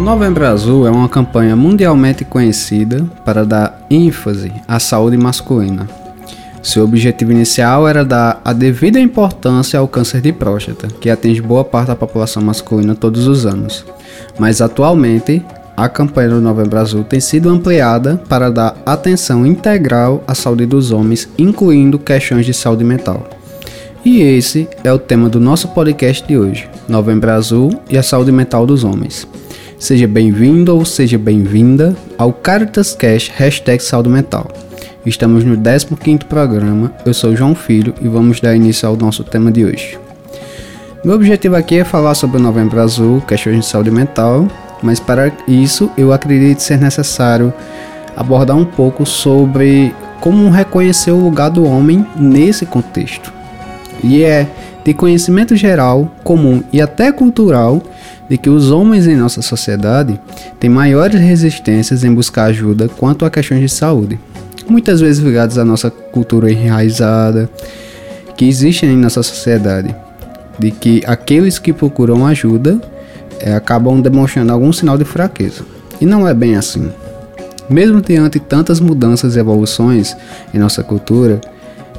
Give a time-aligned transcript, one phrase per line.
[0.00, 5.86] O Novembro Azul é uma campanha mundialmente conhecida para dar ênfase à saúde masculina.
[6.62, 11.62] Seu objetivo inicial era dar a devida importância ao câncer de próstata, que atinge boa
[11.62, 13.84] parte da população masculina todos os anos.
[14.38, 15.44] Mas atualmente,
[15.76, 20.92] a campanha do Novembro Azul tem sido ampliada para dar atenção integral à saúde dos
[20.92, 23.28] homens, incluindo questões de saúde mental.
[24.02, 28.32] E esse é o tema do nosso podcast de hoje, Novembro Azul e a saúde
[28.32, 29.28] mental dos homens.
[29.80, 34.46] Seja bem-vindo ou seja bem-vinda ao Caritas Cash Hashtag Saúde Mental.
[35.06, 39.50] Estamos no 15º programa, eu sou João Filho e vamos dar início ao nosso tema
[39.50, 39.98] de hoje.
[41.02, 44.46] Meu objetivo aqui é falar sobre o Novembro Azul, questões de saúde mental,
[44.82, 47.50] mas para isso eu acredito ser necessário
[48.14, 53.32] abordar um pouco sobre como reconhecer o lugar do homem nesse contexto.
[54.04, 54.46] E é
[54.84, 57.82] de conhecimento geral, comum e até cultural
[58.28, 60.18] de que os homens em nossa sociedade
[60.58, 64.18] têm maiores resistências em buscar ajuda quanto a questões de saúde,
[64.68, 67.50] muitas vezes ligados à nossa cultura enraizada
[68.36, 69.94] que existe em nossa sociedade
[70.58, 72.80] de que aqueles que procuram ajuda
[73.40, 75.64] é, acabam demonstrando algum sinal de fraqueza.
[76.00, 76.90] E não é bem assim.
[77.68, 80.16] Mesmo diante tantas mudanças e evoluções
[80.52, 81.40] em nossa cultura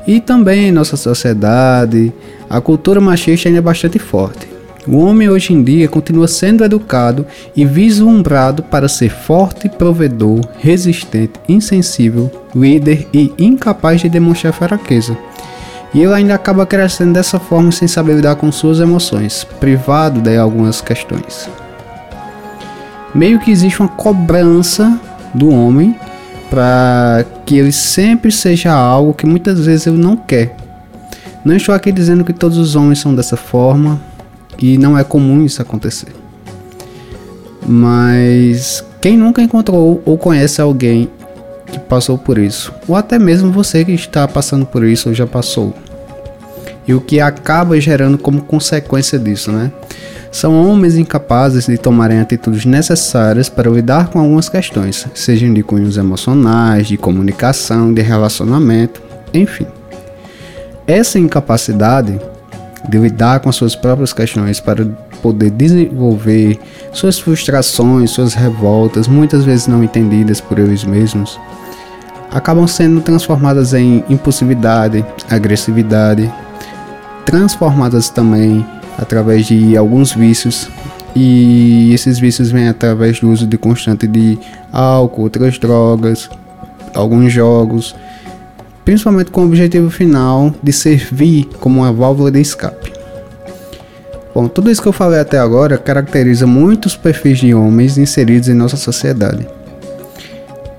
[0.07, 2.11] e também em nossa sociedade,
[2.49, 4.47] a cultura machista ainda é bastante forte.
[4.87, 11.33] O homem hoje em dia continua sendo educado e vislumbrado para ser forte, provedor, resistente,
[11.47, 15.15] insensível, líder e incapaz de demonstrar fraqueza.
[15.93, 20.35] E ele ainda acaba crescendo dessa forma sem saber lidar com suas emoções, privado de
[20.35, 21.47] algumas questões.
[23.13, 24.99] Meio que existe uma cobrança
[25.33, 25.95] do homem
[26.51, 30.53] para que ele sempre seja algo que muitas vezes ele não quer.
[31.45, 34.01] Não estou aqui dizendo que todos os homens são dessa forma
[34.59, 36.09] e não é comum isso acontecer.
[37.65, 41.09] Mas quem nunca encontrou ou conhece alguém
[41.67, 45.25] que passou por isso, ou até mesmo você que está passando por isso ou já
[45.25, 45.73] passou.
[46.85, 49.71] E o que acaba gerando como consequência disso, né?
[50.31, 55.97] São homens incapazes de tomarem atitudes necessárias para lidar com algumas questões, sejam de cunhos
[55.97, 59.01] emocionais, de comunicação, de relacionamento,
[59.33, 59.67] enfim.
[60.87, 62.17] Essa incapacidade
[62.87, 64.85] de lidar com suas próprias questões para
[65.21, 66.57] poder desenvolver
[66.93, 71.37] suas frustrações, suas revoltas, muitas vezes não entendidas por eles mesmos,
[72.31, 76.31] acabam sendo transformadas em impulsividade, agressividade,
[77.25, 78.65] transformadas também
[78.97, 80.69] através de alguns vícios
[81.15, 84.39] e esses vícios vêm através do uso de constante de
[84.71, 86.29] álcool, outras drogas,
[86.93, 87.95] alguns jogos,
[88.85, 92.91] principalmente com o objetivo final de servir como uma válvula de escape.
[94.33, 98.53] Bom, tudo isso que eu falei até agora caracteriza muitos perfis de homens inseridos em
[98.53, 99.45] nossa sociedade.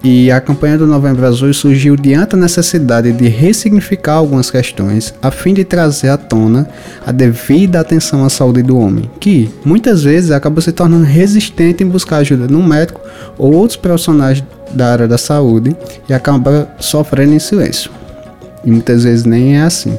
[0.05, 5.31] E a campanha do Novembro Azul surgiu diante da necessidade de ressignificar algumas questões a
[5.31, 6.69] fim de trazer à tona
[7.07, 11.87] a devida atenção à saúde do homem, que muitas vezes acaba se tornando resistente em
[11.87, 13.01] buscar ajuda no médico
[13.39, 14.43] ou outros profissionais
[14.73, 15.77] da área da saúde
[16.09, 17.89] e acaba sofrendo em silêncio.
[18.65, 19.97] E muitas vezes nem é assim.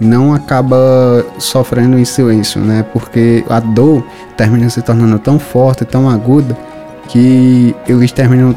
[0.00, 2.84] Não acaba sofrendo em silêncio, né?
[2.92, 4.04] Porque a dor
[4.36, 6.56] termina se tornando tão forte, tão aguda
[7.10, 8.56] que eles terminam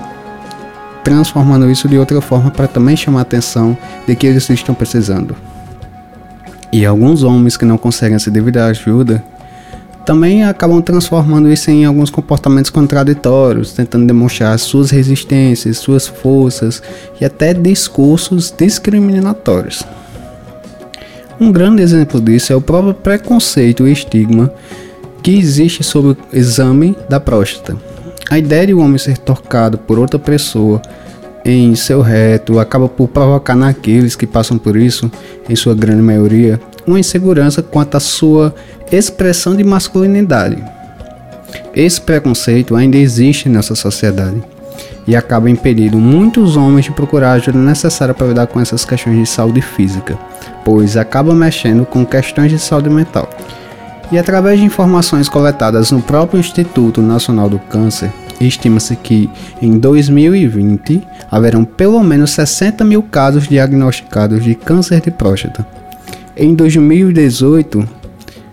[1.03, 3.77] transformando isso de outra forma para também chamar a atenção
[4.07, 5.35] de que eles estão precisando.
[6.71, 9.23] E alguns homens que não conseguem essa devida ajuda
[10.05, 16.83] também acabam transformando isso em alguns comportamentos contraditórios, tentando demonstrar suas resistências, suas forças
[17.19, 19.83] e até discursos discriminatórios.
[21.39, 24.51] Um grande exemplo disso é o próprio preconceito e estigma
[25.21, 27.92] que existe sobre o exame da próstata
[28.29, 30.81] a ideia de um homem ser tocado por outra pessoa
[31.45, 35.11] em seu reto acaba por provocar naqueles que passam por isso,
[35.49, 38.55] em sua grande maioria, uma insegurança quanto à sua
[38.91, 40.63] expressão de masculinidade.
[41.75, 44.41] Esse preconceito ainda existe nessa sociedade
[45.05, 49.17] e acaba impedindo muitos homens de procurar a ajuda necessária para lidar com essas questões
[49.17, 50.17] de saúde física,
[50.63, 53.29] pois acaba mexendo com questões de saúde mental.
[54.11, 58.11] E através de informações coletadas no próprio Instituto Nacional do Câncer,
[58.47, 59.29] estima-se que
[59.61, 61.01] em 2020
[61.31, 65.65] haverão pelo menos 60 mil casos diagnosticados de câncer de próstata.
[66.35, 67.87] Em 2018,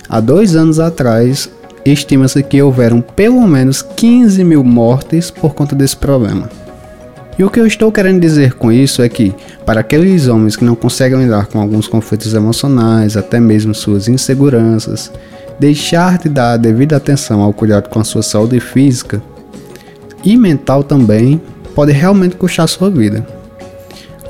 [0.08, 1.50] há dois anos atrás,
[1.84, 6.48] estima-se que houveram pelo menos 15 mil mortes por conta desse problema.
[7.38, 9.34] E o que eu estou querendo dizer com isso é que,
[9.64, 15.10] para aqueles homens que não conseguem lidar com alguns conflitos emocionais, até mesmo suas inseguranças,
[15.58, 19.22] deixar de dar a devida atenção ao cuidado com a sua saúde física
[20.24, 21.40] e mental também
[21.74, 23.26] pode realmente custar sua vida,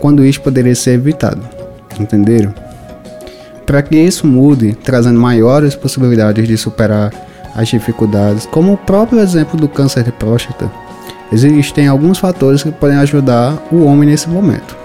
[0.00, 1.40] quando isso poderia ser evitado.
[1.98, 2.54] Entenderam?
[3.66, 7.12] Para que isso mude, trazendo maiores possibilidades de superar
[7.54, 10.70] as dificuldades, como o próprio exemplo do câncer de próstata,
[11.32, 14.76] existem alguns fatores que podem ajudar o homem nesse momento.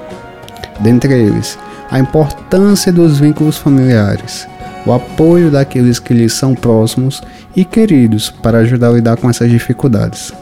[0.79, 1.57] Dentre eles,
[1.89, 4.47] a importância dos vínculos familiares,
[4.85, 7.21] o apoio daqueles que lhes são próximos
[7.55, 10.33] e queridos para ajudar a lidar com essas dificuldades.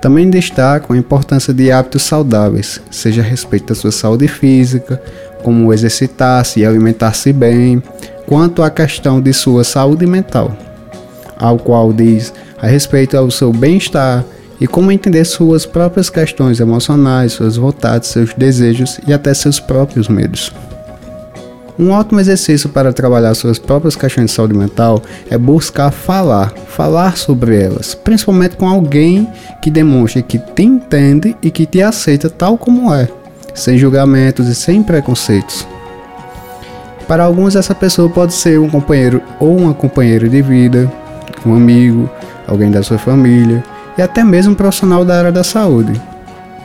[0.00, 5.00] Também destaco a importância de hábitos saudáveis, seja a respeito da sua saúde física,
[5.42, 7.82] como exercitar-se e alimentar-se bem,
[8.26, 10.56] quanto à questão de sua saúde mental,
[11.36, 14.24] ao qual diz a respeito ao seu bem-estar
[14.60, 20.08] e como entender suas próprias questões emocionais, suas vontades, seus desejos e até seus próprios
[20.08, 20.52] medos.
[21.78, 27.16] Um ótimo exercício para trabalhar suas próprias questões de saúde mental é buscar falar, falar
[27.16, 29.28] sobre elas, principalmente com alguém
[29.62, 33.08] que demonstre que te entende e que te aceita tal como é,
[33.54, 35.64] sem julgamentos e sem preconceitos.
[37.06, 40.92] Para alguns, essa pessoa pode ser um companheiro ou uma companheira de vida,
[41.46, 42.10] um amigo,
[42.46, 43.64] alguém da sua família
[43.96, 45.98] e até mesmo um profissional da área da saúde.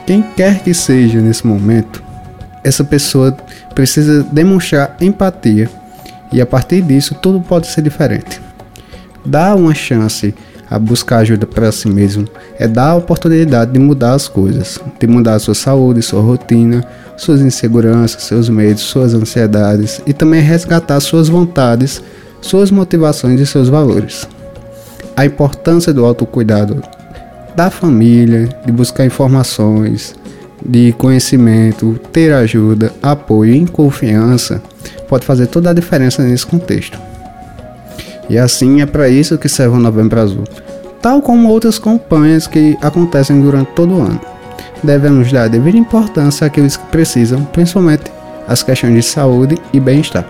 [0.06, 2.03] Quem quer que seja nesse momento,
[2.64, 3.36] essa pessoa
[3.74, 5.70] precisa demonstrar empatia
[6.32, 8.40] e a partir disso tudo pode ser diferente.
[9.24, 10.34] Dar uma chance
[10.68, 12.26] a buscar ajuda para si mesmo
[12.58, 16.84] é dar a oportunidade de mudar as coisas, de mudar sua saúde, sua rotina,
[17.16, 22.02] suas inseguranças, seus medos, suas ansiedades e também resgatar suas vontades,
[22.40, 24.26] suas motivações e seus valores.
[25.16, 26.82] A importância do autocuidado
[27.54, 30.14] da família, de buscar informações,
[30.64, 34.62] de conhecimento, ter ajuda, apoio e confiança
[35.08, 36.98] pode fazer toda a diferença nesse contexto.
[38.28, 40.44] E assim é para isso que serve o Novembro Azul,
[41.02, 44.20] tal como outras campanhas que acontecem durante todo o ano.
[44.82, 48.04] Devemos dar devida importância àqueles que precisam, principalmente
[48.48, 50.26] as questões de saúde e bem-estar.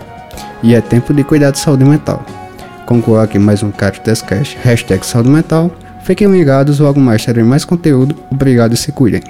[0.61, 2.25] E é tempo de cuidar de saúde mental.
[2.85, 5.71] Concluo aqui mais um Caritas Cash, hashtag saúde mental.
[6.03, 8.15] Fiquem ligados, logo mais terei mais conteúdo.
[8.29, 9.21] Obrigado e se cuidem.